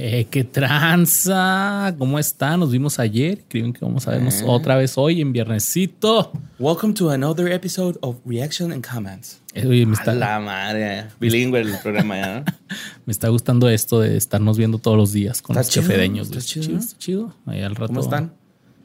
[0.00, 1.92] Eh, ¡Qué tranza!
[1.98, 2.60] ¿Cómo están?
[2.60, 3.42] Nos vimos ayer.
[3.48, 6.30] Creen que vamos a vernos otra vez hoy en viernesito.
[6.60, 9.40] Welcome to another episode of Reaction and Comments.
[9.54, 11.06] Eh, oye, me A está, la madre.
[11.18, 12.44] Bilingüe el programa ya, ¿no?
[13.06, 16.26] me está gustando esto de estarnos viendo todos los días con Está los chido, chefedeños.
[16.30, 16.46] está güey.
[16.46, 16.78] chido, ¿no?
[16.78, 17.34] está chido.
[17.46, 17.88] Ahí al rato.
[17.88, 18.32] ¿Cómo están?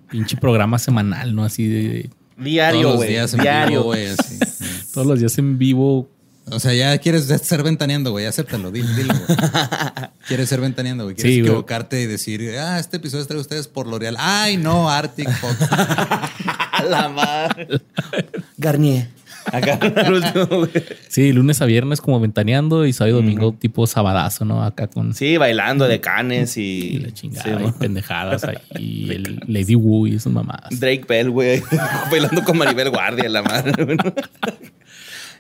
[0.10, 1.44] Pinche programa semanal, ¿no?
[1.44, 3.10] Así de Diario, Todos los güey.
[3.12, 3.70] días en Diario.
[3.82, 4.08] vivo, güey.
[4.94, 6.10] todos los días en vivo.
[6.52, 8.26] O sea, ya quieres ser ventaneando, güey.
[8.26, 9.38] Acéptalo, dilo, dilo, güey.
[10.28, 11.16] Quieres ser ventaneando, güey.
[11.16, 14.16] Quieres Sí, equivocarte y decir, ah, este episodio es traído a ustedes por L'Oreal.
[14.20, 15.58] Ay, no, Arctic Fox.
[15.72, 17.82] A la madre.
[18.58, 19.08] Garnier.
[19.52, 19.78] Acá
[20.10, 20.68] último.
[21.10, 24.64] Sí, lunes a viernes como ventaneando y sábado y domingo tipo sabadazo, ¿no?
[24.64, 26.62] Acá con Sí, bailando de canes y.
[26.62, 27.74] y la chingada Sí, y ¿no?
[27.78, 28.58] pendejadas ahí.
[28.80, 30.80] Y el Lady Wu y esas mamadas.
[30.80, 31.62] Drake Bell, güey.
[32.10, 33.98] bailando con Maribel Guardia, la madre.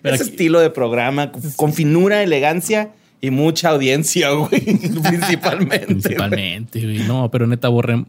[0.04, 2.92] Pero Ese aquí- estilo de programa, con finura, elegancia
[3.22, 4.62] y mucha audiencia, güey.
[4.62, 5.86] Principalmente.
[5.88, 7.00] Principalmente, güey.
[7.08, 8.06] No, pero neta, borren.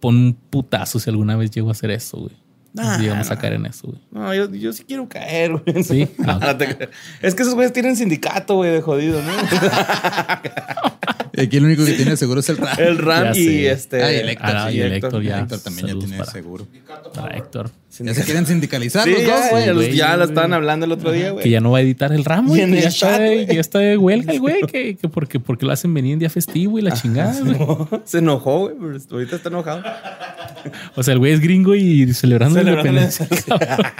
[0.00, 2.32] Pon un putazo si alguna vez llego a hacer eso, güey.
[2.72, 3.40] Nah, llegamos a no.
[3.40, 3.98] caer en eso, güey.
[4.10, 5.82] No, yo, yo sí quiero caer, güey.
[5.84, 6.08] Sí.
[6.18, 6.50] No, no
[7.22, 9.32] es que esos güeyes tienen sindicato, güey, de jodido, ¿no?
[11.40, 12.76] Aquí el único que tiene seguro es el Ram.
[12.78, 13.70] El Ram Ya y sé.
[13.70, 14.02] este.
[14.02, 15.08] Ah, y el Héctor, Ah, y el Héctor.
[15.08, 15.38] Héctor ya.
[15.40, 16.66] Héctor también ya tiene para- seguro.
[17.14, 17.70] Para Héctor.
[18.00, 19.64] Ya se quieren sindicalizar Sí, los dos, ya, güey.
[19.66, 20.28] ya, los- güey, ya la güey.
[20.28, 21.42] estaban hablando el otro día, güey.
[21.42, 22.62] Que ya no va a editar el ramo, Y güey.
[22.62, 23.46] en que Ya el está, chat, de, güey.
[23.46, 24.60] que ya está de huelga el güey.
[24.70, 27.56] Que, que porque, porque lo hacen venir en día festivo y la chingada, güey.
[28.04, 28.74] Se enojó, güey.
[28.78, 29.82] pero Ahorita está enojado.
[30.94, 33.26] O sea, el güey es gringo y celebrando, Celebrando la independencia.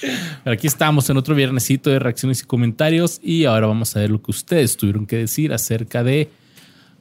[0.00, 4.10] Pero aquí estamos en otro viernesito de reacciones y comentarios y ahora vamos a ver
[4.10, 6.30] lo que ustedes tuvieron que decir acerca de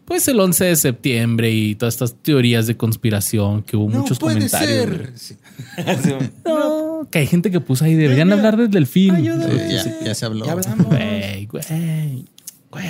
[0.06, 4.18] pues el 11 de septiembre y todas estas teorías de conspiración que hubo No muchos
[4.18, 5.12] puede comentarios.
[5.22, 6.32] ser.
[6.46, 9.14] No, que hay gente que puso ahí, deberían hablar desde el fin.
[9.16, 9.72] Ayúdame.
[9.72, 10.46] ya, ya se habló.
[10.48, 10.88] Ya hablamos.
[10.88, 12.26] Güey, güey,
[12.72, 12.86] güey.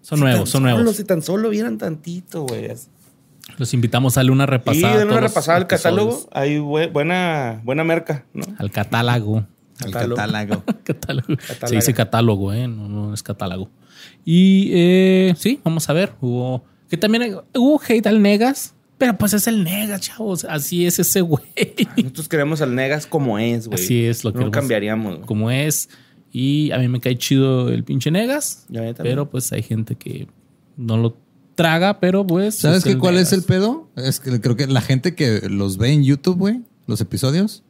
[0.00, 0.96] Son Si nuevos, son solo, nuevos.
[0.96, 2.68] Si tan solo vieran tantito, güey.
[3.58, 5.04] Los invitamos a darle una repasada.
[5.04, 6.28] una repasada al catálogo.
[6.32, 8.44] Hay bu- buena, buena merca, ¿no?
[8.58, 9.46] Al catálogo.
[9.84, 10.16] El Catálogo.
[10.84, 11.36] catálogo.
[11.36, 11.66] catálogo.
[11.66, 12.68] Se dice catálogo, ¿eh?
[12.68, 13.68] No, no es catálogo.
[14.24, 16.12] Y eh, sí, vamos a ver.
[16.20, 20.44] Hubo que también hubo hate al Negas, pero pues es el Negas, chavos.
[20.44, 21.42] Así es ese güey.
[21.96, 23.82] Nosotros queremos al Negas como es, güey.
[23.82, 24.52] Así es, lo No queremos.
[24.54, 25.26] cambiaríamos, güey.
[25.26, 25.88] Como es.
[26.30, 28.66] Y a mí me cae chido el pinche Negas,
[28.98, 30.28] pero pues hay gente que
[30.76, 31.16] no lo
[31.54, 32.56] traga, pero pues.
[32.56, 32.98] ¿Sabes qué?
[32.98, 33.88] ¿Cuál es el pedo?
[33.96, 37.62] Es que creo que la gente que los ve en YouTube, güey, los episodios,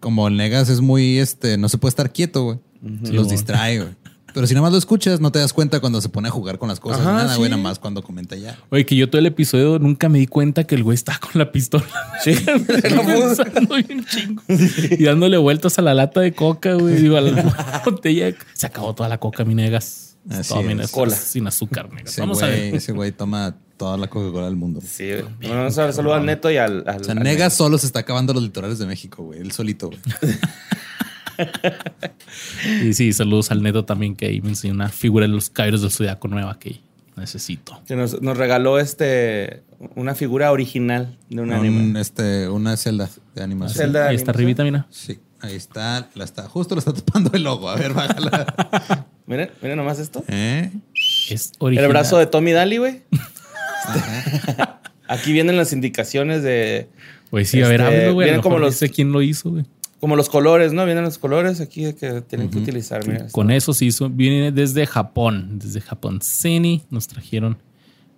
[0.00, 2.58] como el Negas es muy, este, no se puede estar quieto, güey.
[3.04, 3.36] Sí, los güey.
[3.36, 3.94] distrae, güey.
[4.36, 6.58] Pero si nada más lo escuchas, no te das cuenta cuando se pone a jugar
[6.58, 7.00] con las cosas.
[7.00, 7.50] Ajá, nada, güey, sí.
[7.52, 8.58] nada más cuando comenta ya.
[8.68, 11.30] Oye, que yo todo el episodio nunca me di cuenta que el güey estaba con
[11.36, 11.86] la pistola.
[12.22, 12.32] Sí.
[13.88, 14.42] Bien chingo.
[14.46, 16.96] Y dándole vueltas a la lata de coca, güey.
[16.96, 18.34] Digo, a la botella.
[18.52, 20.05] Se acabó toda la coca, mi negas.
[20.30, 20.90] Así es.
[20.90, 21.14] Cola.
[21.14, 22.12] Sin azúcar, negas.
[22.12, 22.74] Ese Vamos a güey, ver.
[22.74, 24.80] ese güey toma toda la Coca-Cola del mundo.
[24.80, 25.22] Sí, güey.
[25.40, 26.84] Bueno, vamos a dar saludo al Neto y al...
[26.88, 29.40] al O sea, al Negas solo se está acabando los litorales de México, güey.
[29.40, 30.00] Él solito, güey.
[32.82, 35.82] Y sí, saludos al neto también, que ahí me enseñó una figura de los caballeros
[35.82, 36.80] del zodiaco nueva que
[37.16, 37.80] necesito.
[37.86, 39.62] Que nos, nos regaló este
[39.94, 41.90] una figura original de un anime.
[41.90, 43.76] Un, este, una celda de animación.
[43.84, 44.04] Zelda.
[44.04, 44.36] de Ahí está animación.
[44.36, 44.86] arribita, mira.
[44.90, 47.68] Sí, ahí está, la está, justo lo está tapando el logo.
[47.68, 49.06] A ver, bájala.
[49.26, 50.24] Miren, miren nomás esto.
[50.28, 50.70] ¿Eh?
[51.30, 51.84] Es original.
[51.86, 53.02] El brazo de Tommy Daly, güey.
[55.08, 56.88] Aquí vienen las indicaciones de...
[57.30, 58.24] Pues sí, a ver, Este, háblalo, güey.
[58.24, 59.64] A vienen lo como mejor los- dice quién lo hizo, güey.
[60.00, 60.84] Como los colores, ¿no?
[60.84, 63.06] Vienen los colores aquí que tienen que utilizar.
[63.08, 64.10] Mira, Con eso se hizo.
[64.10, 65.58] Viene desde Japón.
[65.58, 66.20] Desde Japón.
[66.22, 67.56] Ceni nos trajeron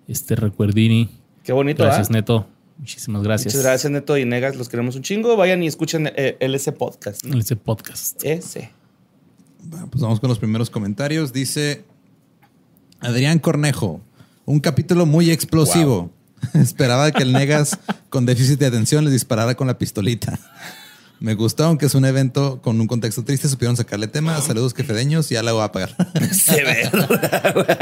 [0.08, 1.08] este recuerdini.
[1.44, 2.14] Qué bonito, Gracias, ¿ah?
[2.14, 2.48] Neto.
[2.78, 3.54] Muchísimas gracias.
[3.54, 4.56] Muchas gracias, Neto y Negas.
[4.56, 5.36] Los queremos un chingo.
[5.36, 7.24] Vayan y escuchen eh, el ese podcast.
[7.24, 7.38] ¿no?
[7.38, 8.24] Ese podcast.
[8.24, 8.72] Ese.
[9.62, 11.32] Bueno, pues vamos con los primeros comentarios.
[11.32, 11.84] Dice
[13.00, 14.00] Adrián Cornejo,
[14.44, 16.10] un capítulo muy explosivo.
[16.54, 17.78] Esperaba que el Negas
[18.10, 20.38] con déficit de atención les disparara con la pistolita.
[21.20, 24.40] Me gustó, aunque es un evento con un contexto triste, supieron sacarle tema.
[24.40, 25.96] Saludos quefedeños, ya la voy a pagar.
[26.32, 27.08] Severo.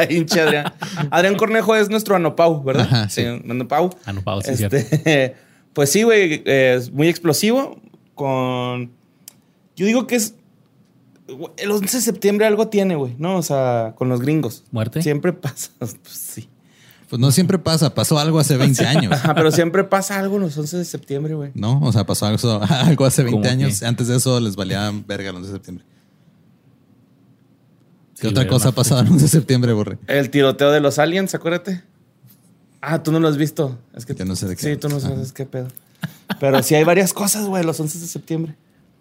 [0.08, 0.72] Hinche Adrián.
[1.10, 2.86] Adrián Cornejo es nuestro Anopau, ¿verdad?
[2.86, 3.24] Ajá, sí.
[3.26, 3.94] Anopau.
[4.06, 5.36] Anopau, sí, Este,
[5.74, 6.42] Pues sí, güey.
[6.46, 7.78] Es muy explosivo.
[8.14, 8.90] Con.
[9.76, 10.34] Yo digo que es.
[11.56, 13.36] El 11 de septiembre algo tiene, güey, ¿no?
[13.36, 14.64] O sea, con los gringos.
[14.70, 15.02] ¿Muerte?
[15.02, 15.70] Siempre pasa.
[15.78, 16.48] Pues sí.
[17.08, 19.12] Pues no siempre pasa, pasó algo hace 20 años.
[19.12, 21.52] Ajá, pero siempre pasa algo los 11 de septiembre, güey.
[21.54, 21.80] ¿No?
[21.80, 23.80] O sea, pasó algo, algo hace 20 ¿Cómo años.
[23.80, 23.86] qué?
[23.86, 25.84] Antes de eso les valía verga el 11 de septiembre.
[28.16, 29.98] ¿Qué Sí, otra cosa ha pasado el 11 de septiembre, Borre?
[30.06, 31.82] El tiroteo de los aliens, acuérdate.
[32.80, 33.78] Ah, tú no lo has visto.
[33.94, 35.68] Es que Yo no sé de qué Sí, tú no sabes qué pedo.
[36.40, 38.56] Pero sí hay varias cosas, güey, los 11 de septiembre.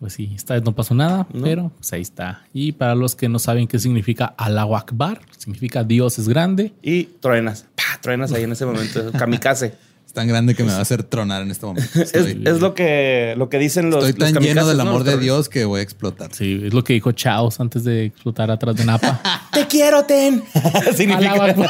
[0.05, 1.43] Pues sí, esta vez no pasó nada, No.
[1.43, 2.43] pero pues ahí está.
[2.53, 6.73] Y para los que no saben qué significa Allahu Akbar, significa Dios es grande.
[6.83, 7.65] Y truenas.
[7.75, 9.11] Pa, truenas ahí en ese momento.
[9.17, 9.73] Kamikaze.
[10.05, 11.89] Es tan grande que me va a hacer tronar en este momento.
[11.95, 14.07] Es, Estoy, es lo que lo que dicen los.
[14.07, 15.17] estoy los tan lleno del amor de.
[15.17, 16.31] Dios que voy a explotar.
[16.31, 19.49] Sí, es lo que dijo Chaos antes de explotar atrás de Napa.
[19.53, 20.43] Te quiero, Ten.
[20.95, 21.31] Significa.
[21.31, 21.69] Allahu Akbar.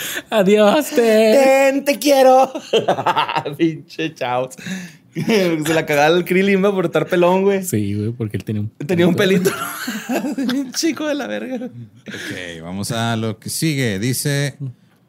[0.30, 1.02] Adiós, te.
[1.02, 2.52] Ten, te quiero.
[3.56, 4.54] Pinche chavos.
[5.14, 7.64] Se la cagaba el Krillin va por estar pelón, güey.
[7.64, 8.70] Sí, güey, porque él tenía un.
[8.70, 9.50] Tenía un pelito.
[10.36, 11.66] Un chico de la verga.
[11.66, 13.98] Ok, vamos a lo que sigue.
[13.98, 14.56] Dice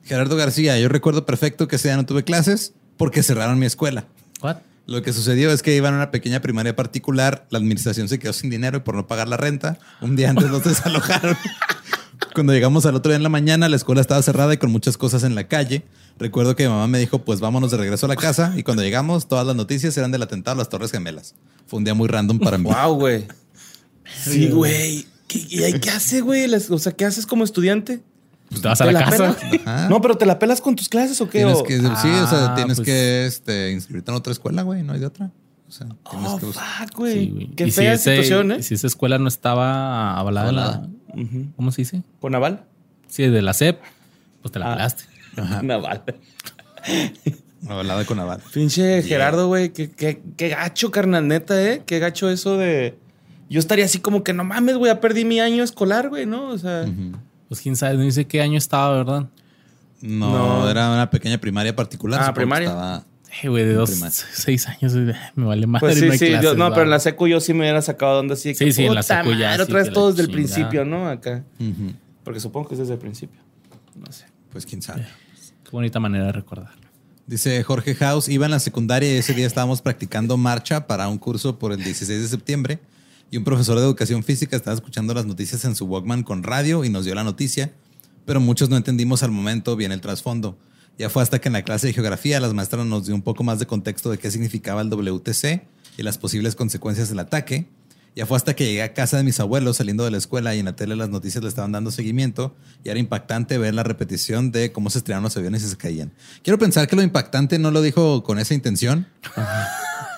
[0.03, 4.05] Gerardo García, yo recuerdo perfecto que ese día no tuve clases porque cerraron mi escuela.
[4.41, 4.57] What?
[4.87, 8.33] Lo que sucedió es que iban a una pequeña primaria particular, la administración se quedó
[8.33, 11.37] sin dinero y por no pagar la renta, un día antes los desalojaron.
[12.33, 14.97] Cuando llegamos al otro día en la mañana, la escuela estaba cerrada y con muchas
[14.97, 15.83] cosas en la calle.
[16.17, 18.53] Recuerdo que mi mamá me dijo, pues vámonos de regreso a la casa.
[18.57, 21.35] Y cuando llegamos, todas las noticias eran del atentado a las Torres Gemelas.
[21.67, 22.65] Fue un día muy random para mí.
[22.69, 23.25] Wow, güey.
[24.23, 25.07] Sí, güey.
[25.27, 26.51] ¿Qué, y ahí qué hace, güey?
[26.53, 28.01] O sea, ¿qué haces como estudiante?
[28.49, 29.87] Pues te vas a ¿Te la, la casa.
[29.89, 31.39] No, pero ¿te la pelas con tus clases o qué?
[31.45, 34.81] Tienes que, sí, o sea, Ah, tienes pues- que este, inscribirte en otra escuela, güey,
[34.83, 35.31] no hay de otra.
[35.67, 36.65] O sea, tienes Oh, que buscar.
[36.87, 37.13] fuck, güey.
[37.13, 37.47] Sí, güey.
[37.55, 38.63] Qué Y si fea ese- situación, ¿eh?
[38.63, 40.89] Si esa escuela no estaba avalada, la-
[41.55, 42.03] ¿cómo se dice?
[42.19, 42.65] ¿Con Naval?
[43.07, 43.79] Sí, de la SEP,
[44.41, 44.75] pues te la Ah.
[44.75, 45.03] pelaste.
[45.37, 45.61] Ajá.
[45.63, 46.03] Naval.
[47.67, 48.41] Hablada con Naval.
[48.53, 49.69] Pinche Gerardo, güey.
[49.73, 51.83] Qué, qué, qué gacho, carnal, neta, ¿eh?
[51.85, 52.97] Qué gacho eso de...
[53.49, 56.47] Yo estaría así como que no mames, güey, ya perdí mi año escolar, güey, ¿no?
[56.49, 56.85] O sea...
[57.47, 59.27] Pues quién sabe, no dice qué año estaba, ¿verdad?
[60.01, 60.69] No, No.
[60.69, 62.21] era una pequeña primaria particular.
[62.23, 62.67] Ah, primaria.
[62.69, 63.03] Estaba...
[63.43, 64.15] Eh, güey, de dos, Primaria.
[64.33, 64.93] seis años,
[65.35, 65.79] me vale madre.
[65.87, 66.69] Pues sí, no hay sí, yo- clases, no, va.
[66.71, 68.55] pero en la secu yo sí me hubiera sacado de onda así.
[68.55, 71.07] Sí, que, sí, en la secu ya sí otra vez todo desde el principio, ¿no?
[71.07, 71.43] Acá.
[71.59, 71.93] Ujú.
[72.23, 73.39] Porque supongo que es desde el principio.
[73.95, 74.25] No sé.
[74.51, 75.05] Pues quién sabe.
[75.63, 76.71] Qué bonita manera de recordar.
[77.27, 81.19] Dice Jorge House, iba en la secundaria y ese día estábamos practicando marcha para un
[81.19, 82.79] curso por el 16 de septiembre
[83.29, 86.83] y un profesor de educación física estaba escuchando las noticias en su Walkman con radio
[86.83, 87.71] y nos dio la noticia,
[88.25, 90.57] pero muchos no entendimos al momento bien el trasfondo.
[90.99, 93.41] Ya fue hasta que en la clase de geografía las maestras nos dio un poco
[93.41, 95.61] más de contexto de qué significaba el WTC
[95.97, 97.67] y las posibles consecuencias del ataque.
[98.17, 100.59] Ya fue hasta que llegué a casa de mis abuelos saliendo de la escuela y
[100.59, 102.53] en la tele las noticias le estaban dando seguimiento
[102.83, 106.11] y era impactante ver la repetición de cómo se estrellaban los aviones y se caían.
[106.43, 109.07] Quiero pensar que lo impactante no lo dijo con esa intención,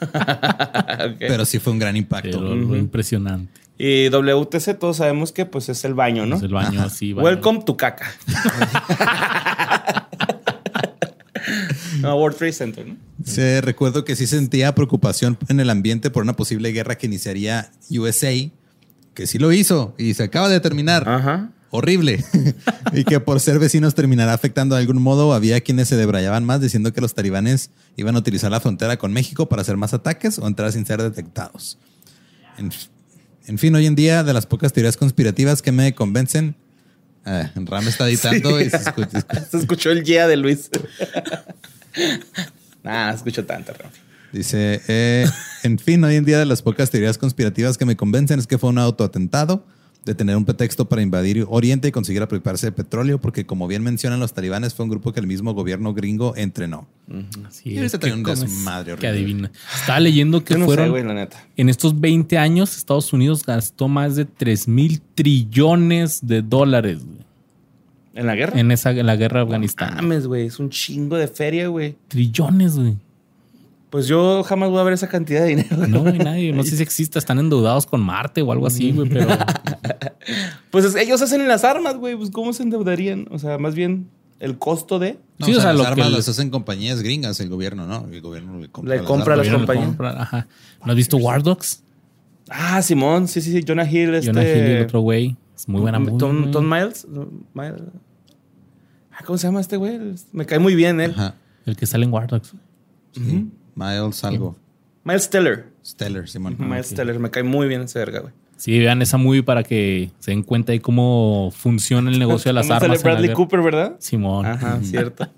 [1.20, 2.40] pero sí fue un gran impacto.
[2.40, 3.62] Pero impresionante.
[3.78, 6.38] Y WTC todos sabemos que pues es el baño, ¿no?
[6.38, 7.14] Es el baño así.
[7.14, 7.26] baño.
[7.26, 8.12] Welcome to caca.
[12.02, 12.98] no, World Trade Center, ¿no?
[13.26, 17.72] Sí, recuerdo que sí sentía preocupación en el ambiente por una posible guerra que iniciaría
[17.90, 18.34] USA,
[19.14, 21.08] que sí lo hizo y se acaba de terminar.
[21.08, 21.52] Ajá.
[21.74, 22.24] Horrible.
[22.94, 25.34] y que por ser vecinos terminará afectando de algún modo.
[25.34, 29.14] Había quienes se debrayaban más diciendo que los talibanes iban a utilizar la frontera con
[29.14, 31.78] México para hacer más ataques o entrar sin ser detectados.
[32.58, 32.72] En,
[33.48, 36.56] en fin, hoy en día, de las pocas teorías conspirativas que me convencen,
[37.26, 39.26] eh, Ram está editando y se escucha.
[39.52, 40.70] Se escuchó el yeah de Luis.
[42.84, 44.00] nah, no escucho tanto, Rafi.
[44.32, 45.26] Dice, eh,
[45.64, 48.58] en fin, hoy en día de las pocas teorías conspirativas que me convencen es que
[48.58, 49.66] fue un autoatentado
[50.06, 53.84] de tener un pretexto para invadir Oriente y conseguir apropiarse de petróleo, porque como bien
[53.84, 56.88] mencionan los talibanes, fue un grupo que el mismo gobierno gringo entrenó.
[57.48, 57.78] Así Y es.
[57.80, 59.52] ahorita trae ¿Qué un desmadre Que adivina.
[59.80, 61.46] Estaba leyendo que no fueron sé, güey, la neta.
[61.56, 67.21] en estos 20 años Estados Unidos gastó más de 3 mil trillones de dólares güey,
[68.14, 68.60] ¿En la guerra?
[68.60, 69.96] en esa en la guerra de Afganistán.
[69.96, 70.48] Mames, güey.
[70.48, 71.96] Es un chingo de feria, güey.
[72.10, 72.96] Trillones, güey.
[73.90, 75.76] Pues yo jamás voy a ver esa cantidad de dinero.
[75.78, 75.90] güey.
[75.90, 76.54] No, hay nadie.
[76.54, 77.20] No sé si existe.
[77.20, 79.28] Están endeudados con Marte o algo así, güey, pero
[80.72, 82.16] Pues es- ellos hacen las armas, güey.
[82.16, 83.28] Pues cómo se endeudarían.
[83.32, 84.08] O sea, más bien
[84.40, 85.18] el costo de.
[85.40, 87.40] No, Sí, o o sea, sea, las lo que armas les- las hacen compañías gringas,
[87.40, 88.08] el gobierno, ¿no?
[88.12, 89.48] El gobierno le compra, Le compra armas.
[89.48, 89.88] las le compañías.
[89.88, 90.48] compra, ajá.
[90.86, 91.84] ¿No has visto War Dogs?
[92.50, 93.28] Ah, Simón.
[93.28, 93.64] Sí, sí, sí.
[93.68, 94.14] Jonah Hill.
[94.16, 94.28] Este...
[94.32, 95.36] Jonah Hill y el otro güey.
[95.62, 96.52] Es muy buena movie, Tom, güey.
[96.52, 97.08] Tom Miles.
[97.54, 97.82] Miles.
[99.12, 100.00] Ah, ¿Cómo se llama este güey?
[100.32, 101.12] Me cae muy bien él.
[101.12, 101.36] Ajá.
[101.68, 102.54] El que sale en War Dogs.
[103.12, 103.48] Sí.
[103.76, 104.56] Miles algo.
[105.04, 105.68] Miles Teller.
[105.86, 106.56] Stellar, Simón.
[106.58, 107.20] Miles Teller.
[107.20, 108.34] Me cae muy bien ese verga, güey.
[108.58, 112.54] Sí, vean esa movie para que se den cuenta de cómo funciona el negocio de
[112.56, 113.00] las ¿Cómo sale armas.
[113.00, 113.36] en la Bradley guerra.
[113.38, 113.96] Cooper, ¿verdad?
[114.00, 114.46] Simón.
[114.48, 115.30] Ajá, cierto.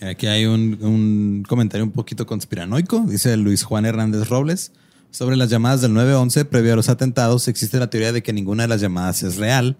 [0.00, 4.72] Aquí hay un, un comentario un poquito conspiranoico, dice Luis Juan Hernández Robles.
[5.10, 8.64] Sobre las llamadas del 911 previo a los atentados, existe la teoría de que ninguna
[8.64, 9.76] de las llamadas es real,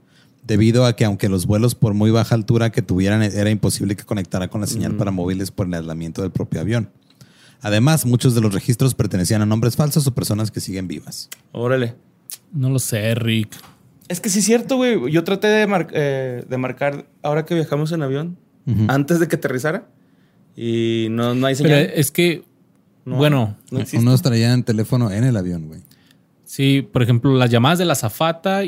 [0.46, 4.04] debido a que aunque los vuelos por muy baja altura que tuvieran era imposible que
[4.04, 6.90] conectara con la señal para móviles por el aislamiento del propio avión.
[7.60, 11.28] Además, muchos de los registros pertenecían a nombres falsos o personas que siguen vivas.
[11.52, 11.94] Órale.
[12.52, 13.56] No lo sé, Rick.
[14.08, 15.10] Es que sí es cierto, güey.
[15.10, 18.38] Yo traté de, mar- eh, de marcar ahora que viajamos en avión,
[18.88, 19.88] antes de que aterrizara.
[20.54, 21.90] Y no, no hay Pero señal.
[21.94, 22.44] es que
[23.06, 23.80] No, Bueno, no.
[23.98, 25.80] Unos traían teléfono en el avión, güey.
[26.44, 28.62] Sí, por ejemplo, las llamadas de la zafata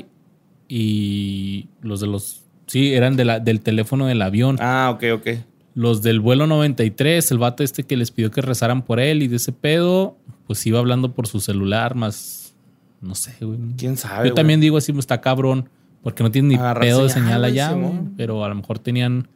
[0.68, 2.44] y los de los.
[2.66, 4.56] Sí, eran de la, del teléfono del avión.
[4.60, 5.28] Ah, ok, ok.
[5.74, 9.28] Los del vuelo 93, el vato este que les pidió que rezaran por él y
[9.28, 10.16] de ese pedo,
[10.46, 12.54] pues iba hablando por su celular, más.
[13.00, 13.58] No sé, güey.
[13.76, 14.28] ¿Quién sabe?
[14.28, 14.34] Yo güey?
[14.34, 15.68] también digo así, está cabrón,
[16.02, 18.78] porque no tienen ni pedo de señal, señal güey, allá, güey, pero a lo mejor
[18.78, 19.28] tenían.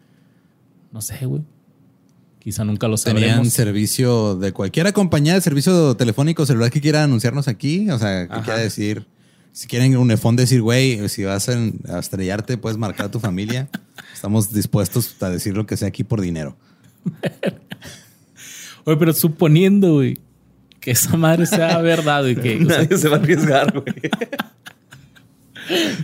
[0.93, 1.43] No sé, güey.
[2.43, 3.53] Quizá nunca lo Tenían sabremos.
[3.53, 7.89] servicio de cualquier compañía de servicio telefónico celular que quiera anunciarnos aquí.
[7.89, 9.07] O sea, que quiera decir,
[9.53, 13.69] si quieren un iPhone decir, güey, si vas a, estrellarte, puedes marcar a tu familia.
[14.13, 16.57] Estamos dispuestos a decir lo que sea aquí por dinero.
[18.87, 20.19] Oye, pero suponiendo, güey,
[20.81, 22.57] que esa madre sea verdad, güey, que.
[22.57, 23.95] o sea, Nadie se va a arriesgar, güey.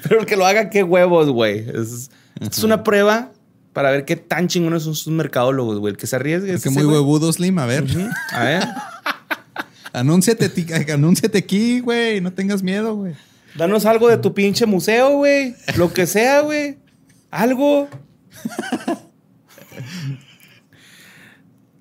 [0.09, 1.65] Pero que lo haga, qué huevos, güey.
[1.75, 3.33] Es, es una prueba
[3.79, 5.93] para ver qué tan chingones son sus mercadólogos, güey.
[5.93, 6.53] El que se arriesgue.
[6.53, 6.97] es Que muy güey.
[6.97, 7.61] huevudo, Slim.
[7.61, 7.85] A ver.
[8.33, 8.65] A ver.
[9.93, 10.51] anúnciate,
[10.93, 12.21] anúnciate aquí, güey.
[12.21, 13.15] No tengas miedo, güey.
[13.55, 15.55] Danos algo de tu pinche museo, güey.
[15.77, 16.79] Lo que sea, güey.
[17.31, 17.89] Algo.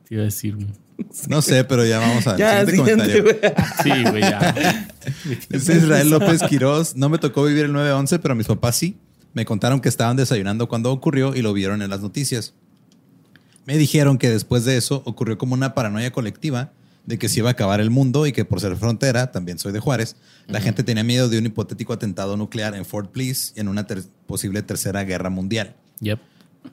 [0.08, 0.68] te iba a decir, güey.
[1.28, 3.54] No sé, pero ya vamos al Ya, siguiente siguiente.
[3.82, 4.88] Sí, güey, ya.
[5.50, 6.96] Dice Israel López Quiroz.
[6.96, 9.00] No me tocó vivir el 9-11, pero mis papás sí.
[9.38, 12.56] Me contaron que estaban desayunando cuando ocurrió y lo vieron en las noticias.
[13.68, 16.72] Me dijeron que después de eso ocurrió como una paranoia colectiva
[17.06, 19.74] de que se iba a acabar el mundo y que por ser frontera, también soy
[19.74, 20.16] de Juárez,
[20.48, 23.86] la gente tenía miedo de un hipotético atentado nuclear en Fort Bliss y en una
[23.86, 25.76] ter- posible tercera guerra mundial.
[26.00, 26.20] Yep.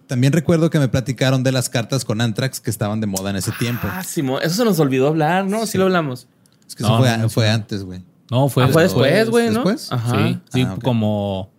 [0.06, 3.36] También recuerdo que me platicaron de las cartas con Antrax que estaban de moda en
[3.36, 3.86] ese tiempo.
[3.90, 4.00] Ah.
[4.00, 5.66] Eso se nos olvidó hablar, ¿no?
[5.66, 6.28] Sí, lo hablamos.
[6.66, 7.50] Es que eso No, fue, no, no, fue sí.
[7.52, 8.02] antes, güey.
[8.30, 9.56] No, fue, Ah, fue después, güey, ¿no?
[9.64, 9.92] ¿Después?
[9.92, 10.16] Ajá.
[10.28, 11.50] Sí, sí, Ah, como.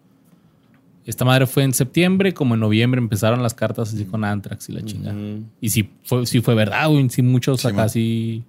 [1.05, 4.71] Esta madre fue en septiembre, como en noviembre empezaron las cartas así con Antrax y
[4.71, 5.15] la chingada.
[5.61, 7.07] Y sí fue, sí fue verdad, güey.
[7.09, 8.43] Sí, muchos Sí, acá sí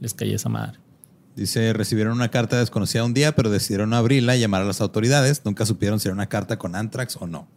[0.00, 0.78] les cayó esa madre.
[1.34, 5.42] Dice, recibieron una carta desconocida un día, pero decidieron abrirla y llamar a las autoridades.
[5.44, 7.48] Nunca supieron si era una carta con Antrax o no.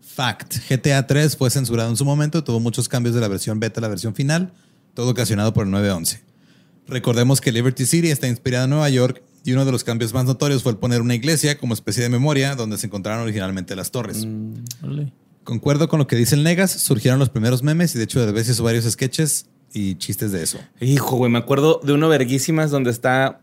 [0.00, 3.80] Fact, GTA 3 fue censurado en su momento, tuvo muchos cambios de la versión beta
[3.80, 4.52] a la versión final,
[4.94, 6.22] todo ocasionado por el 911.
[6.86, 10.24] Recordemos que Liberty City está inspirada en Nueva York y uno de los cambios más
[10.24, 13.90] notorios fue el poner una iglesia como especie de memoria donde se encontraron originalmente las
[13.90, 14.26] torres.
[14.82, 15.12] Órale.
[15.44, 18.30] Concuerdo con lo que dice el Negas, surgieron los primeros memes y de hecho de
[18.32, 20.58] veces varios sketches y chistes de eso.
[20.80, 23.40] Hijo, güey, me acuerdo de uno verguísimas donde está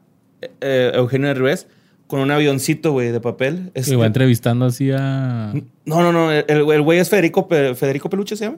[0.62, 1.68] eh, Eugenio Derbez
[2.06, 3.72] con un avioncito, güey, de papel.
[3.74, 5.52] Es- Que va entrevistando así a.
[5.86, 6.32] No, no, no.
[6.32, 8.58] El el güey es Federico, Pe- Federico Peluche, ¿se llama?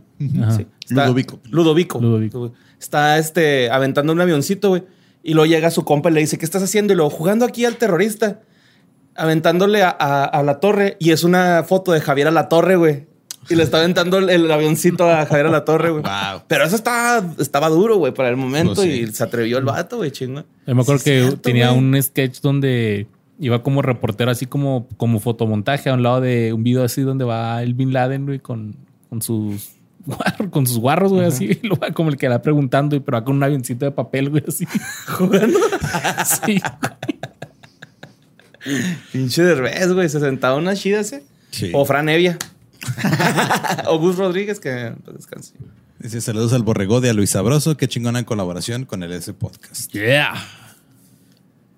[0.56, 0.68] Sí.
[0.88, 1.40] Está- Ludovico.
[1.50, 2.00] Ludovico.
[2.02, 2.54] Ludovico.
[2.80, 4.84] Está este, aventando un avioncito, güey.
[5.30, 6.94] Y luego llega su compa y le dice, ¿qué estás haciendo?
[6.94, 8.40] Y luego jugando aquí al terrorista,
[9.16, 10.98] aventándole a, a- a la torre.
[11.00, 13.08] Y es una foto de Javier a la torre, güey.
[13.50, 16.04] Y le está aventando el, el avioncito a Javier a la torre, güey.
[16.04, 16.44] Wow.
[16.48, 18.76] Pero eso estaba, estaba duro, güey, para el momento.
[18.76, 19.02] Pues sí.
[19.02, 20.44] Y se atrevió el vato, güey, chingo.
[20.68, 23.08] Yo me acuerdo Sí, que cierto, tenía un sketch donde
[23.40, 27.24] iba como reportero, así como, como fotomontaje a un lado de un video así donde
[27.26, 28.76] va el Bin Laden, güey, con,
[29.10, 29.70] con sus
[30.10, 31.60] guarros, con sus guarros, güey, así.
[31.62, 33.92] Y lo va como el que va preguntando, y pero va con un avioncito de
[33.92, 34.68] papel, güey, así.
[35.08, 35.60] Jugando.
[36.46, 36.62] Sí.
[39.12, 40.10] Pinche Derbez, güey.
[40.10, 41.24] Se sentaba una chida ese.
[41.52, 41.72] Sí.
[41.74, 42.38] O Fran Evia.
[43.88, 45.54] o Gus Rodríguez, que pues, descanse.
[46.00, 49.92] Dice saludos al borrego de a Luis Sabroso, qué chingona colaboración con el S Podcast.
[49.92, 50.34] Yeah.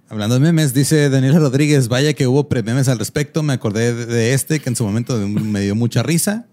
[0.10, 4.34] Hablando de memes, dice Daniela Rodríguez, vaya que hubo pre-memes al respecto, me acordé de
[4.34, 6.48] este que en su momento me dio mucha risa.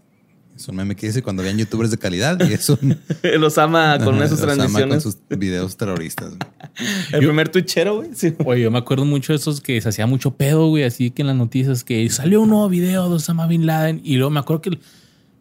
[0.59, 2.99] Es un meme que dice cuando vean youtubers de calidad y es un...
[3.39, 5.05] Los ama con ama transiciones.
[5.05, 6.33] Con sus videos terroristas.
[7.13, 8.11] El primer tuichero, güey.
[8.13, 8.35] Sí.
[8.45, 11.23] Oye, yo me acuerdo mucho de esos que se hacía mucho pedo, güey, así que
[11.23, 14.41] en las noticias que salió un nuevo video de Osama Bin Laden y luego me
[14.41, 14.79] acuerdo que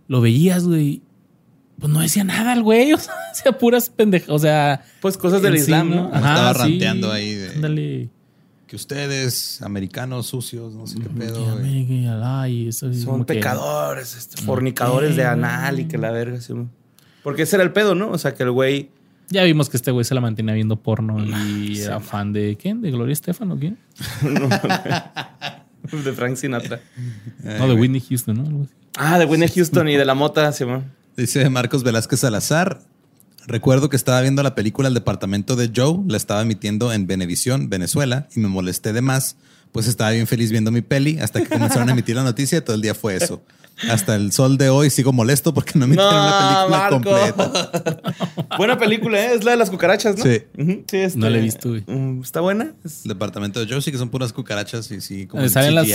[0.08, 1.02] lo veías, güey.
[1.80, 4.86] Pues no decía nada el güey, o sea, puras pendejas, o sea...
[5.02, 6.06] Pues cosas del sí, Islam, ¿no?
[6.14, 8.10] Estaba ranteando ahí de- Ándale.
[8.68, 11.40] Que ustedes, americanos sucios, no sé qué pedo.
[11.40, 11.58] Y güey.
[11.58, 15.98] América y Alá y eso es Son que- pecadores, este, fornicadores de anal y que
[15.98, 16.42] la verga.
[16.42, 16.54] sí.
[17.24, 18.10] Porque ese era el pedo, ¿no?
[18.12, 18.90] O sea, que el güey.
[19.30, 22.58] Ya vimos que este güey se la mantenía viendo porno y Ah, era fan de
[22.62, 22.82] ¿quién?
[22.82, 23.78] ¿De Gloria Estefan o quién?
[25.92, 26.80] de Frank Sinatra.
[27.44, 28.44] no, de Whitney Houston, ¿no?
[28.48, 28.74] Algo así.
[28.98, 30.92] Ah, de Whitney Houston y de la mota, sí, man.
[31.16, 32.82] Dice Marcos Velázquez Salazar.
[33.48, 37.70] Recuerdo que estaba viendo la película El departamento de Joe, la estaba emitiendo en Venevisión,
[37.70, 39.38] Venezuela, y me molesté de más,
[39.72, 42.62] pues estaba bien feliz viendo mi peli hasta que comenzaron a emitir la noticia y
[42.62, 43.42] todo el día fue eso.
[43.92, 48.02] Hasta el sol de hoy sigo molesto porque no emitieron la película completa.
[48.58, 49.36] Buena película, ¿eh?
[49.36, 50.24] Es la de las cucarachas, ¿no?
[50.24, 50.42] Sí.
[50.90, 51.84] Sí este, No la he visto, güey.
[51.86, 52.74] mm, ¿Está buena?
[52.84, 55.54] Es- El departamento de Joe sí que son puras cucarachas y sí, como Donde en
[55.54, 55.88] salen las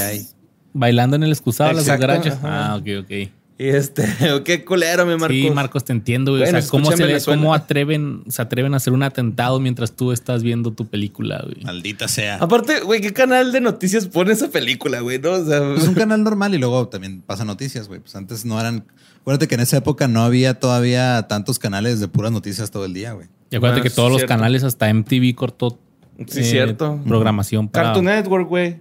[0.75, 2.35] bailando en el excusado las cucarachas.
[2.37, 2.73] ajá.
[2.73, 3.30] Ah, ok, ok.
[3.62, 4.04] Y este,
[4.45, 5.37] qué culero, mi Marcos.
[5.37, 6.42] Sí, Marcos, te entiendo, güey.
[6.42, 9.92] Bueno, o sea, se ¿cómo, se cómo atreven, se atreven a hacer un atentado mientras
[9.95, 11.62] tú estás viendo tu película, güey?
[11.64, 12.38] Maldita sea.
[12.38, 15.21] Aparte, güey, ¿qué canal de noticias pone esa película, güey?
[15.21, 15.33] ¿No?
[15.33, 18.00] O sea, Es un canal normal y luego también pasa noticias, güey.
[18.00, 18.85] Pues antes no eran.
[19.21, 22.95] Acuérdate que en esa época no había todavía tantos canales de puras noticias todo el
[22.95, 23.28] día, güey.
[23.52, 24.35] Y acuérdate Ah, que todos los cierto.
[24.35, 25.78] canales, hasta MTV cortó
[26.26, 27.00] Sí, eh, cierto.
[27.07, 27.85] programación para.
[27.88, 28.81] Cartoon Network, güey.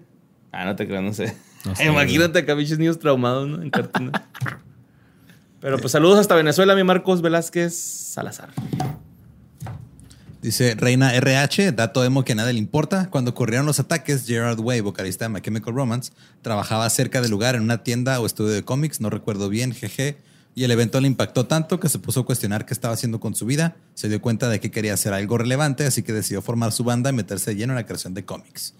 [0.51, 1.35] Ah, no te creo, no sé.
[1.65, 3.61] No sé, Imagínate acá, bichos niños traumados, ¿no?
[3.61, 4.61] En Cartoon Network.
[5.61, 8.49] Pero pues saludos hasta Venezuela, mi Marcos Velázquez Salazar.
[10.41, 13.11] Dice Reina RH, dato emo que a nadie le importa.
[13.11, 17.53] Cuando ocurrieron los ataques, Gerard Way, vocalista de My Chemical Romance, trabajaba cerca del lugar
[17.53, 20.17] en una tienda o estudio de cómics, no recuerdo bien, jeje.
[20.55, 23.35] Y el evento le impactó tanto que se puso a cuestionar qué estaba haciendo con
[23.35, 23.75] su vida.
[23.93, 27.11] Se dio cuenta de que quería hacer algo relevante, así que decidió formar su banda
[27.11, 28.73] y meterse de lleno en la creación de cómics.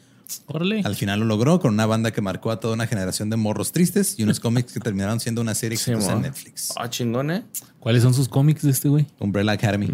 [0.48, 0.82] Órale.
[0.84, 3.72] Al final lo logró con una banda que marcó a toda una generación de morros
[3.72, 6.22] tristes y unos cómics que terminaron siendo una serie Sí, exitosa en.
[6.24, 6.74] Netflix.
[6.78, 7.44] Ah, chingón, ¿eh?
[7.80, 9.08] ¿Cuáles son sus cómics de este güey?
[9.20, 9.90] Umbrella Academy.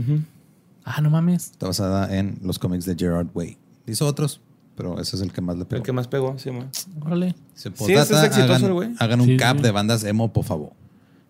[0.84, 1.52] Ah, no mames.
[1.52, 3.58] Está basada en los cómics de Gerard Way.
[3.88, 4.42] Hizo otros,
[4.76, 5.78] pero ese es el que más le pegó.
[5.78, 6.66] El que más pegó, sí, mo.
[7.02, 7.36] Órale.
[7.54, 8.92] Se Sí, ese es exitoso güey.
[9.00, 9.64] hagan un Sí, cap sí.
[9.64, 10.72] de bandas emo, por favor.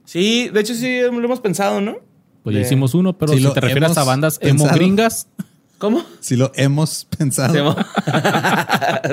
[0.06, 1.98] Sí, de hecho sí lo hemos pensado, ¿no?
[2.44, 4.76] Pues ya hicimos uno, pero Sí, si te refieres a bandas emo pensado.
[4.76, 5.28] gringas,
[5.78, 6.04] ¿Cómo?
[6.20, 7.54] Si lo hemos pensado.
[7.54, 7.76] Sí, mo.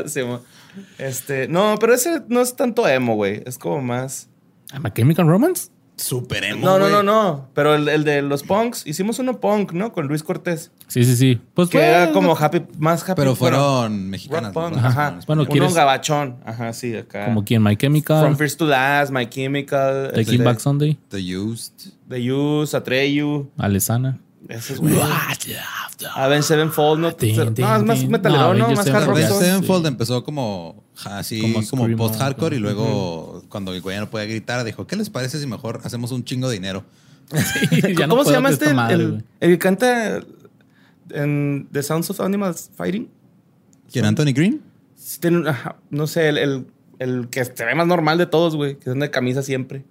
[0.07, 0.41] Sí, mo.
[0.99, 3.43] Este, no, pero ese no es tanto emo, güey.
[3.47, 4.29] Es como más.
[4.73, 5.69] ¿A My Chemical Romance?
[5.97, 6.65] Super emo.
[6.67, 7.49] No, no, no, no.
[7.55, 9.93] Pero el, el de los punks, hicimos uno punk, ¿no?
[9.93, 10.73] Con Luis Cortés.
[10.89, 11.41] Sí, sí, sí.
[11.55, 13.13] Pues Que fue- era como happy, más happy.
[13.21, 14.53] Pero bueno, fueron mexicanas.
[14.53, 14.89] rock punk, ¿no?
[14.89, 15.19] ajá.
[15.29, 16.39] Bueno, Uno ¿quieres- gabachón.
[16.45, 17.27] Ajá, sí, acá.
[17.27, 20.09] como quien My Chemical, From First to Last, My Chemical.
[20.13, 21.93] Taking este, Back Sunday, The Used.
[22.09, 23.49] The Use, Atreyu.
[23.59, 24.19] Alesana.
[24.49, 24.95] Esos, güey.
[26.15, 27.15] Avenged Sevenfold, ¿no?
[27.15, 27.43] Tin, no,
[27.77, 28.11] es más tin.
[28.11, 29.17] metalero, No, Más hard Sevenfold rock.
[29.17, 29.45] Avenged sí.
[29.45, 34.11] Sevenfold empezó como así, Como como, screamo, post-hardcore y luego cuando el güey ya no
[34.11, 36.85] podía gritar dijo, ¿qué les parece si mejor hacemos un chingo de dinero?
[37.97, 38.69] Ya no ¿Cómo se puedo llama con este?
[38.69, 39.23] El, madre, el- güey.
[39.41, 40.21] el que canta
[41.11, 43.09] en The Sounds of Animals Fighting.
[43.91, 44.63] ¿Quién, Anthony Green?
[44.97, 46.67] Sí, tiene un- ajá, no sé, el, el,
[46.99, 48.79] el que se ve más normal de todos, güey.
[48.79, 49.85] Que anda de camisa siempre.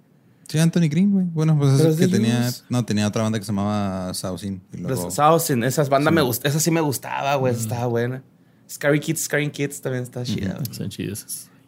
[0.48, 1.26] Sí, Anthony Green, güey.
[1.26, 2.50] Bueno, pues es que tenía...
[2.68, 4.62] No, tenía otra banda que se llamaba Saucin.
[4.72, 5.10] Luego...
[5.10, 7.52] Saucin, esas bandas me gust- esa sí me gustaba, güey.
[7.52, 8.22] esa Estaba buena.
[8.70, 10.66] Scary Kids, Scary Kids también está chida, güey.
[10.74, 10.88] Son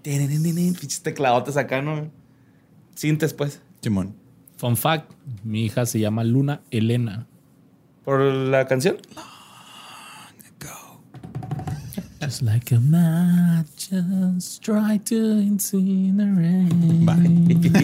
[0.02, 2.10] tin, Pinches tecladotes acá, ¿no?
[2.94, 3.60] Sintes, pues.
[3.82, 4.14] Simón.
[4.56, 5.10] Fun fact,
[5.44, 7.26] mi hija se llama Luna Elena.
[8.04, 8.96] ¿Por la canción?
[12.26, 16.72] Just like a match, just try to incinerate.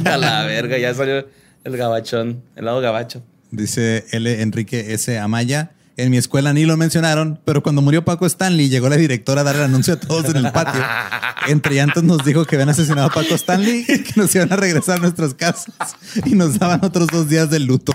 [0.13, 1.29] A la verga, ya salió
[1.63, 3.23] el gabachón, el lado gabacho.
[3.53, 4.43] Dice L.
[4.43, 5.17] Enrique S.
[5.17, 5.71] Amaya.
[5.97, 9.45] En mi escuela ni lo mencionaron, pero cuando murió Paco Stanley, llegó la directora a
[9.45, 10.83] dar el anuncio a todos en el patio.
[11.47, 14.57] Entre llantos nos dijo que habían asesinado a Paco Stanley y que nos iban a
[14.57, 15.95] regresar a nuestras casas
[16.27, 17.93] y nos daban otros dos días de luto.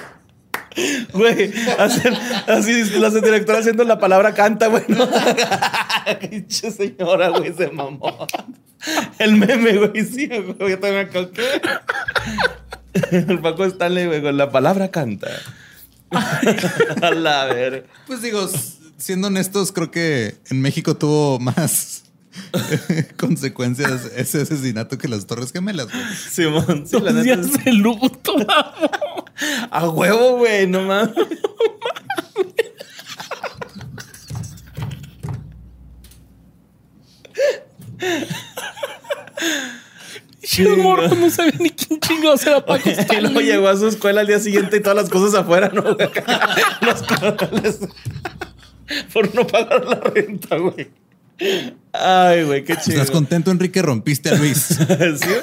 [1.13, 2.15] Güey, hacen-
[2.47, 4.83] así la directora haciendo la palabra canta, güey.
[4.87, 5.07] ¿no?
[6.49, 8.27] Señora, güey, se mamó.
[9.19, 10.71] El meme, güey, sí, güey.
[10.71, 11.45] Yo también me acabo- ¿qué?
[13.11, 15.27] El Paco Stanley, güey, con la palabra canta.
[17.01, 17.85] A la ver.
[18.07, 18.47] Pues digo,
[18.97, 22.03] siendo honestos, creo que en México tuvo más
[23.17, 25.88] consecuencias ese asesinato que las Torres Gemelas.
[25.91, 26.15] güey.
[26.15, 27.38] Simón, sí, la neta.
[27.38, 28.36] de luto.
[29.71, 31.15] A huevo, güey, no mames.
[40.43, 43.45] Chido morro, no sabía ni quién chingados era Paco Y luego Stanley.
[43.45, 45.82] llegó a su escuela al día siguiente y todas las cosas afuera, ¿no?
[45.95, 46.10] güey?
[46.82, 47.80] Los corrales.
[49.13, 50.89] Por no pagar la renta, güey.
[51.93, 53.02] Ay, güey, qué chido.
[53.02, 53.82] ¿Estás contento, Enrique?
[53.82, 54.58] Rompiste a Luis.
[54.67, 54.78] sí,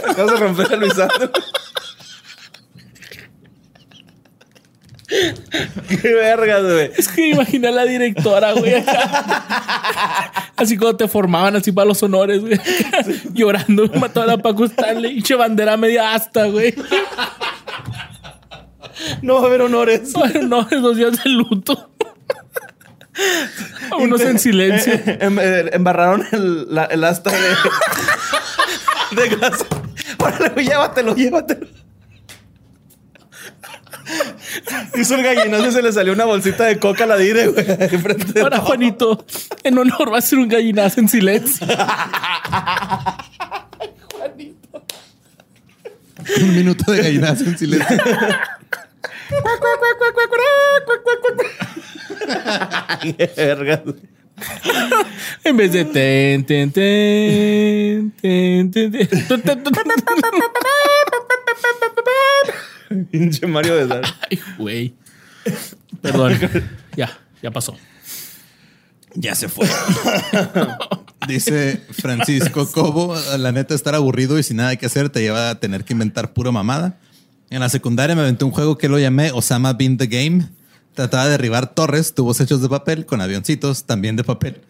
[0.08, 1.30] acabas de romper a Luisandro.
[6.02, 6.90] qué vergas, güey.
[6.96, 8.84] Es que imaginé a la directora, güey.
[10.56, 12.58] Así como te formaban así para los honores, güey.
[13.32, 15.22] Llorando, mató a la Paco Stanley.
[15.22, 16.74] Che bandera media asta, güey.
[19.22, 20.12] No va a haber honores.
[20.42, 21.93] No, es dos días de luto.
[23.90, 24.92] A unos en silencio.
[25.06, 27.38] Em- em- embarraron el, la- el asta de,
[29.22, 29.64] de gas.
[30.18, 31.66] Órale, llévatelo, llévatelo.
[34.96, 37.66] Hizo el gallinazo y se le salió una bolsita de coca a la dire, güey.
[38.42, 38.58] Ahora.
[38.60, 39.24] Juanito,
[39.62, 41.66] en honor va a ser un gallinazo en silencio.
[46.42, 47.96] Un minuto de gallinazo en silencio.
[55.44, 59.08] En vez de ten, ten, ten, ten, ten, ten.
[63.10, 64.04] Pinche Mario de Dar.
[64.30, 64.94] Ay, güey.
[66.00, 66.38] Perdón.
[66.96, 67.10] ya,
[67.42, 67.76] ya pasó.
[69.14, 69.68] Ya se fue.
[71.28, 75.60] Dice Francisco Cobo, la neta estar aburrido y sin nada que hacer te lleva a
[75.60, 76.98] tener que inventar pura mamada.
[77.50, 80.48] En la secundaria me aventé un juego que lo llamé Osama Bin the Game.
[80.94, 84.60] Trataba de derribar torres, tubos hechos de papel, con avioncitos, también de papel.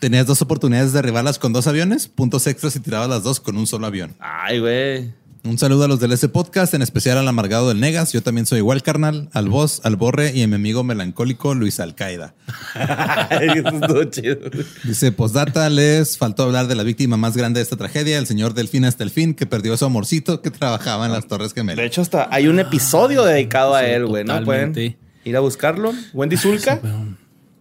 [0.00, 3.56] Tenías dos oportunidades de derribarlas con dos aviones, puntos extras y tirabas las dos con
[3.56, 4.14] un solo avión.
[4.18, 5.12] Ay, güey.
[5.44, 8.12] Un saludo a los del S Podcast, en especial al amargado del Negas.
[8.12, 11.78] Yo también soy igual, carnal, al Boss, al Borre y a mi amigo melancólico Luis
[11.78, 12.34] Alcaida.
[12.74, 14.36] Ay, eso estuvo chido.
[14.82, 18.52] Dice, postdata, les faltó hablar de la víctima más grande de esta tragedia, el señor
[18.52, 21.60] Delfín hasta el fin, que perdió a su amorcito que trabajaba en las Torres De
[21.60, 21.86] Gemelas.
[21.86, 24.42] hecho, hasta hay un episodio dedicado a él, güey, ¿no?
[24.44, 24.98] Pueden.
[25.28, 25.92] Ir a buscarlo.
[26.14, 26.80] Wendy Zulka.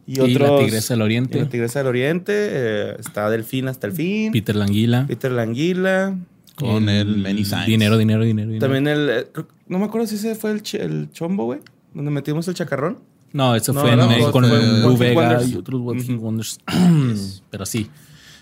[0.06, 1.38] Y, Y la otros- Tigresa del Oriente.
[1.38, 2.34] y la Tigresa del Oriente.
[2.36, 4.32] eh, está Delfín hasta el fin.
[4.32, 5.06] Peter Languila.
[5.08, 6.16] Peter Languila.
[6.56, 7.66] Con el Many Signs.
[7.68, 8.48] Dinero, dinero, dinero.
[8.48, 8.60] dinero.
[8.66, 9.10] También el.
[9.10, 9.28] eh,
[9.68, 11.60] no me acuerdo si ese fue el, ch- el chombo, güey.
[11.94, 13.00] Donde metimos el chacarrón.
[13.34, 16.60] No, eso No, fue en, no, con el Vega y otros Hit Wonders.
[17.52, 17.90] Pero sí.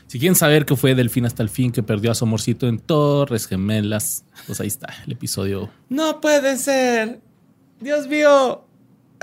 [0.07, 2.77] Si quieren saber qué fue Delfín hasta el fin, que perdió a su amorcito en
[2.77, 5.69] Torres Gemelas, pues ahí está el episodio.
[5.89, 7.19] No puede ser.
[7.81, 8.64] Dios mío.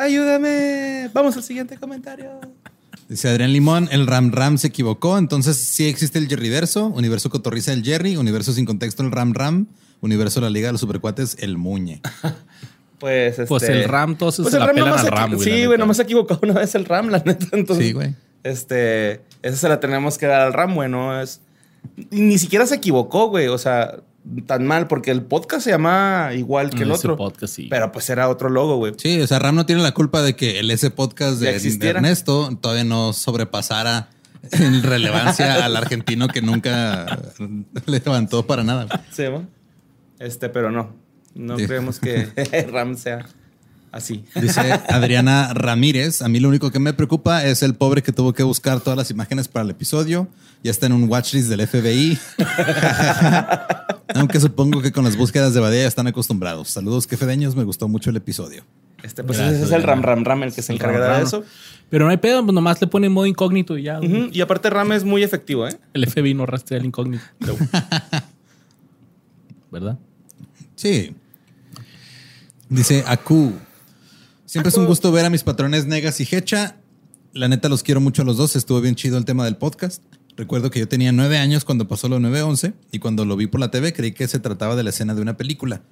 [0.03, 1.09] Ayúdame.
[1.13, 2.41] Vamos al siguiente comentario.
[3.09, 7.73] Dice Adrián Limón, el Ram Ram se equivocó, entonces sí existe el Jerryverso, universo cotorriza
[7.73, 9.69] el Jerry, universo sin contexto el Ram Ram,
[10.01, 12.01] universo la Liga de los Supercuates el Muñe.
[12.99, 15.35] Pues, este, Pues el Ram, todos pues se el la Ram pelan al se Ram,
[15.35, 15.51] güey.
[15.51, 17.49] Sí, güey, nomás se equivocó una vez el Ram, la neta.
[17.51, 18.15] Entonces, Sí, güey.
[18.45, 21.41] Este, esa se la tenemos que dar al Ram, güey, no es.
[22.11, 23.49] ni siquiera se equivocó, güey.
[23.49, 23.97] O sea,
[24.47, 27.17] tan mal, porque el podcast se llama igual que el Ese otro.
[27.17, 27.67] podcast, sí.
[27.69, 28.93] Pero pues era otro logo, güey.
[28.97, 31.51] Sí, o sea, Ram no tiene la culpa de que el ese podcast Ya de,
[31.51, 31.99] de existiera.
[31.99, 34.09] Ernesto todavía no sobrepasara
[34.53, 37.19] en relevancia al argentino que nunca
[37.87, 38.87] le levantó para nada.
[39.13, 39.47] Sí, ¿no?
[40.19, 40.95] Este, pero no.
[41.35, 41.67] No Sí.
[41.67, 42.29] creemos que
[42.73, 43.27] Ram sea
[43.91, 44.25] así.
[44.35, 48.33] Dice Adriana Ramírez, a mí lo único que me preocupa es el pobre que tuvo
[48.33, 50.29] que buscar todas las imágenes para el episodio.
[50.63, 52.19] Ya está en un watchlist del FBI.
[54.15, 56.69] Aunque supongo que con las búsquedas de Badía ya están acostumbrados.
[56.69, 57.57] Saludos, quefedeños.
[57.57, 58.65] Me gustó mucho el episodio.
[59.03, 60.03] Este, pues Gracias, ese es el Ram.
[60.03, 61.45] Ram Ram el que se El encarga Ram de eso.
[61.91, 64.01] Pero no hay pedo, pues nomás le ponen modo incógnito y ya.
[64.01, 65.77] Y aparte Ram es muy efectivo, ¿eh?
[65.93, 67.25] El FBI no rastrea el incógnito.
[69.71, 69.99] ¿Verdad?
[70.77, 71.15] Sí.
[72.69, 73.53] Dice Aku.
[74.47, 76.77] Siempre es un gusto ver a mis patrones Negas y Hecha.
[77.33, 78.57] La neta los quiero mucho a los dos.
[78.57, 80.03] Estuvo bien chido el tema del podcast.
[80.37, 83.61] Recuerdo que yo tenía nueve años cuando pasó lo 911 y cuando lo vi por
[83.61, 85.83] la TV creí que se trataba de la escena de una película.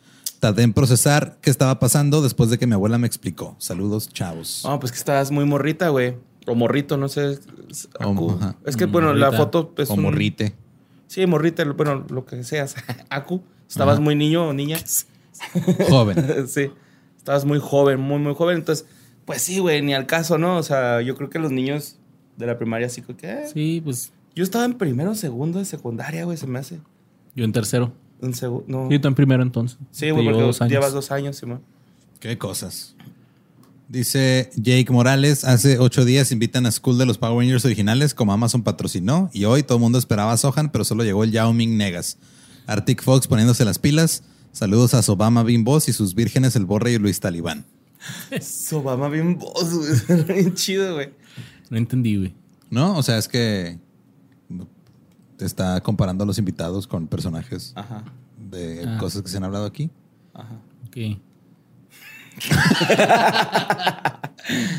[0.40, 3.54] Tardé en procesar qué estaba pasando después de que mi abuela me explicó.
[3.58, 4.62] Saludos, chavos.
[4.64, 6.16] No, pues que estabas muy morrita, güey.
[6.46, 7.38] O morrito, no sé.
[7.68, 8.38] Es, O-.
[8.64, 9.44] Es que, bueno, la Morrita.
[9.44, 10.54] foto es o un- morrite.
[11.06, 12.74] Sí, morrita, bueno, lo que seas.
[13.10, 13.42] Aku.
[13.68, 14.00] Estabas Ajá.
[14.02, 14.78] muy niño o niña.
[15.88, 16.48] Joven.
[16.48, 16.70] sí.
[17.18, 18.56] Estabas muy joven, muy, muy joven.
[18.56, 18.86] Entonces,
[19.26, 20.56] pues sí, güey, ni al caso, ¿no?
[20.56, 21.96] O sea, yo creo que los niños
[22.38, 23.30] de la primaria como que...
[23.30, 23.46] eh.
[23.52, 26.80] Sí, pues Yo estaba en primero o segundo de secundaria, güey, se me hace.
[27.34, 27.92] yo en tercero.
[28.22, 28.64] En segundo...
[28.68, 28.88] No.
[28.90, 29.78] Sí, tú en primero entonces.
[29.90, 30.72] Sí, güey, porque dos años.
[30.72, 31.62] llevas dos años, Simón.
[32.20, 32.94] Qué cosas.
[33.88, 38.32] Dice Jake Morales, hace ocho días invitan a School de los Power Rangers originales como
[38.32, 41.52] Amazon patrocinó y hoy todo el mundo esperaba a Sohan, pero solo llegó el Yao
[41.52, 42.18] Ming Negas.
[42.66, 44.22] Arctic Fox poniéndose las pilas.
[44.52, 47.64] Saludos a Sobama Boss y sus vírgenes el Borre y Luis Talibán.
[48.72, 50.24] Obama bien voz, güey.
[50.28, 51.10] bien chido, güey.
[51.68, 52.34] No entendí, güey.
[52.70, 52.96] ¿No?
[52.96, 53.78] O sea, es que
[55.44, 58.04] está comparando a los invitados con personajes Ajá,
[58.50, 58.98] de Ah.
[58.98, 59.90] cosas que se han hablado aquí.
[60.34, 60.56] ajá.
[60.86, 60.96] Ok.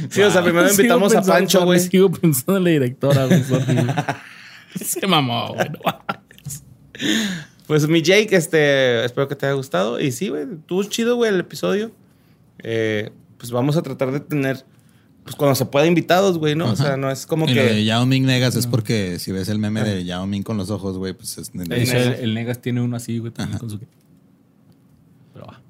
[0.10, 1.80] Sí, o sea, primero Sigo invitamos a Pancho, güey.
[1.80, 3.44] Sigo pensando en la directora, güey.
[4.76, 5.70] Se mamó, güey.
[7.68, 10.00] Pues mi Jake, este, espero que te haya gustado.
[10.00, 11.92] Y sí, güey, estuvo chido, güey, el episodio.
[12.60, 14.66] Eh, pues vamos a tratar de tener,
[15.24, 16.72] pues cuando se pueda, invitados, güey, ¿no?
[16.72, 17.86] O sea, no es como y lo de que...
[17.86, 20.98] Yao Ming Negas es porque si ves el meme de Yao Ming con los ojos,
[20.98, 21.52] güey, pues es...
[21.54, 23.80] El, el Negas tiene uno así, güey, también con su...
[25.34, 25.62] Pero va.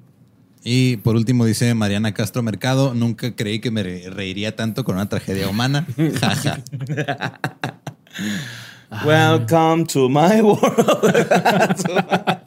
[0.64, 4.94] Y por último dice Mariana Castro Mercado, nunca creí que me re- reiría tanto con
[4.94, 5.86] una tragedia humana.
[6.20, 6.62] Jaja.
[9.04, 10.60] Welcome to my world.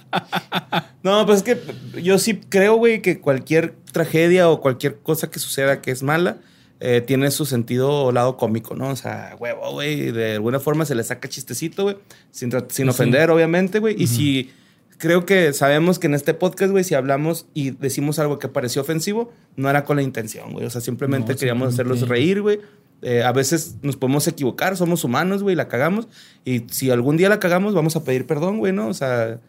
[1.04, 5.40] no, pues es que yo sí creo, güey, que cualquier tragedia o cualquier cosa que
[5.40, 6.38] suceda que es mala,
[6.80, 8.90] eh, tiene su sentido lado cómico, ¿no?
[8.90, 11.98] O sea, huevo, güey, de alguna forma se le saca chistecito, güey,
[12.32, 12.90] sin, sin Sí.
[12.90, 13.96] ofender, obviamente, güey.
[14.02, 14.52] Y si
[14.98, 18.82] creo que sabemos que en este podcast, güey, si hablamos y decimos algo que pareció
[18.82, 20.66] ofensivo, no era con la intención, güey.
[20.66, 22.60] O sea, simplemente No, queríamos hacerlos simplemente- reír, güey.
[23.02, 26.08] Eh, a veces nos podemos equivocar, somos humanos, güey, la cagamos.
[26.46, 28.88] Y si algún día la cagamos, vamos a pedir perdón, güey, ¿no?
[28.88, 29.40] O sea,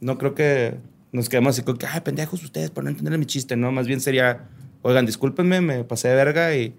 [0.00, 0.74] no creo que
[1.12, 3.72] nos quedamos así como que, ay, pendejos ustedes por no entender mi chiste, ¿no?
[3.72, 4.48] Más bien sería,
[4.82, 6.74] oigan, discúlpenme, me pasé de verga y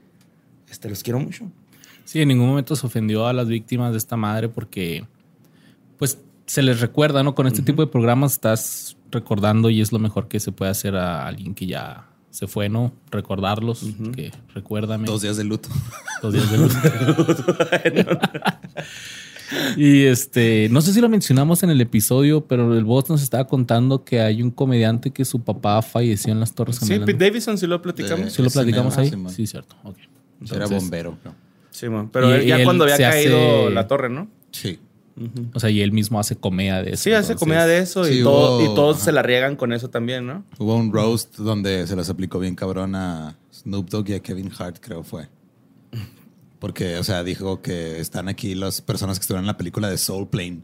[0.69, 1.49] este, los quiero mucho.
[2.05, 5.05] Sí, en ningún momento se ofendió a las víctimas de esta madre porque,
[5.97, 7.35] pues, se les recuerda, ¿no?
[7.35, 10.95] Con este tipo de programas estás recordando y es lo mejor que se puede hacer
[10.95, 12.93] a alguien que ya se fue, ¿no?
[13.11, 15.05] Recordarlos, que recuérdame.
[15.05, 15.69] Dos días de luto.
[16.21, 16.75] Dos días de luto.
[19.77, 23.47] y este, no sé si lo mencionamos en el episodio, pero el boss nos estaba
[23.47, 27.05] contando que hay un comediante que su papá falleció en las Torres Sí, Gemelas.
[27.07, 27.25] Pete ¿no?
[27.25, 28.31] Davidson sí lo platicamos.
[28.33, 29.13] ¿Sí lo platicamos Sí, ahí?
[29.29, 29.75] Sí, cierto.
[29.83, 29.97] Ok.
[29.97, 30.09] Era
[30.65, 31.17] Entonces, bombero.
[31.21, 31.35] creo.
[31.69, 32.09] Sí, man.
[32.11, 34.27] Pero Y él ya él cuando había caído hace- la torre, ¿no?
[34.51, 34.79] Sí.
[35.53, 37.03] O sea, y él mismo hace comedia de eso.
[37.03, 39.05] Sí, hace entonces- comedia de eso y, sí, todo- hubo- y todos ajá.
[39.05, 40.43] se la riegan con eso también, ¿no?
[40.57, 44.51] Hubo un roast donde se las aplicó bien cabrón a Snoop Dogg y a Kevin
[44.57, 45.27] Hart, creo fue.
[46.61, 49.97] Porque, o sea, dijo que están aquí las personas que estuvieron en la película de
[49.97, 50.61] Soul Plane.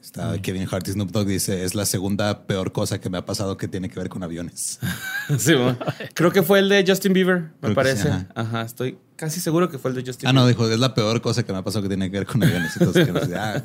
[0.00, 3.26] Está Kevin Hart y Snoop Dogg dice, es la segunda peor cosa que me ha
[3.26, 4.78] pasado que tiene que ver con aviones.
[5.38, 5.78] Sí, man.
[6.14, 8.04] Creo que fue el de Justin Bieber, me Creo parece.
[8.04, 8.26] sí, ajá.
[8.34, 8.62] ajá.
[8.62, 10.56] estoy casi seguro que fue el de Justin ah, no, Bieber.
[10.56, 12.74] dijo, es la peor cosa que me ha pasado que tiene que ver con aviones.
[12.78, 13.62] Entonces, que no ah.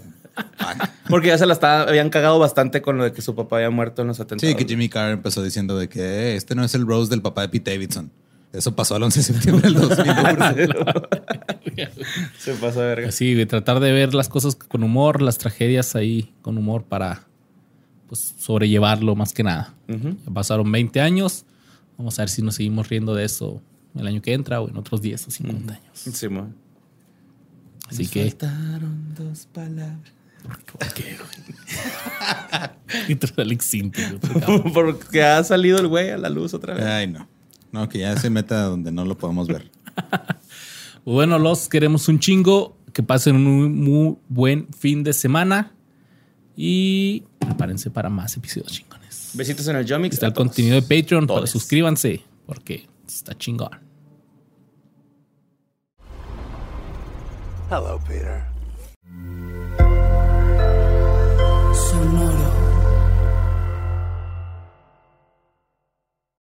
[1.10, 3.70] Porque ya se la estaba, habían cagado bastante con lo de que su papá había
[3.70, 4.50] muerto en los atentados.
[4.52, 7.22] Sí, que Jimmy Carr empezó diciendo de que "Eh, este no es el roast del
[7.22, 8.12] papá de Pete Davidson.
[8.54, 10.76] Eso pasó el 11 de septiembre del 2001.
[12.38, 13.12] se pasa de verga.
[13.12, 17.28] Sí, de tratar de ver las cosas con humor, las tragedias ahí con humor para
[18.08, 19.74] pues, sobrellevarlo más que nada.
[19.88, 20.18] Ujú.
[20.26, 21.46] Ya pasaron 20 años.
[21.98, 23.62] Vamos a ver si nos seguimos riendo de eso
[23.96, 25.86] el año que entra o en otros 10 o 50 años.
[25.94, 26.54] Sí, man.
[27.88, 28.22] Así Nos que.
[28.30, 30.14] faltaron dos palabras.
[30.44, 31.32] ¿Por qué, güey?
[33.08, 34.74] Y güey.
[34.74, 36.84] Porque ha salido el güey a la luz otra vez.
[36.84, 37.28] Ay, no.
[37.72, 39.70] No, que ya se meta donde no lo podemos ver.
[41.04, 42.78] Bueno, los queremos un chingo.
[42.94, 45.74] Que pasen un muy, muy buen fin de semana.
[46.56, 49.32] Y prepárense para más episodios chingones.
[49.34, 50.14] Besitos en el Jomix.
[50.14, 50.48] Está el todos.
[50.50, 51.26] contenido de Patreon.
[51.26, 51.50] Todes.
[51.50, 53.72] suscríbanse porque está chingón.
[57.72, 58.51] Hello, Peter.